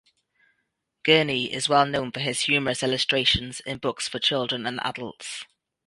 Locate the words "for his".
2.11-2.39